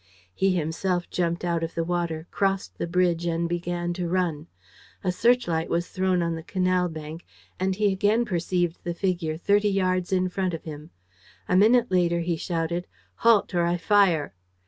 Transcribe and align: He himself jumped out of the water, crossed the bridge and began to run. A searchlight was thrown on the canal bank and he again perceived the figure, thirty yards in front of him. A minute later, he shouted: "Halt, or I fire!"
He 0.33 0.55
himself 0.55 1.07
jumped 1.11 1.45
out 1.45 1.61
of 1.61 1.75
the 1.75 1.83
water, 1.83 2.25
crossed 2.31 2.79
the 2.79 2.87
bridge 2.87 3.27
and 3.27 3.47
began 3.47 3.93
to 3.93 4.07
run. 4.07 4.47
A 5.03 5.11
searchlight 5.11 5.69
was 5.69 5.89
thrown 5.89 6.23
on 6.23 6.33
the 6.33 6.41
canal 6.41 6.89
bank 6.89 7.23
and 7.59 7.75
he 7.75 7.91
again 7.93 8.25
perceived 8.25 8.79
the 8.83 8.95
figure, 8.95 9.37
thirty 9.37 9.69
yards 9.69 10.11
in 10.11 10.27
front 10.29 10.55
of 10.55 10.63
him. 10.63 10.89
A 11.47 11.55
minute 11.55 11.91
later, 11.91 12.21
he 12.21 12.35
shouted: 12.35 12.87
"Halt, 13.17 13.53
or 13.53 13.61
I 13.63 13.77
fire!" 13.77 14.33